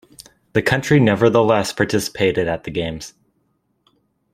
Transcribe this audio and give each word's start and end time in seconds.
The 0.53 0.63
country 0.63 0.99
nevertheless 0.99 1.73
participated 1.73 2.47
at 2.47 2.63
the 2.63 2.71
Games. 2.71 3.13